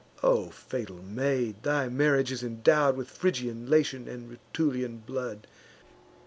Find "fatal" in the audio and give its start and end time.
0.49-1.03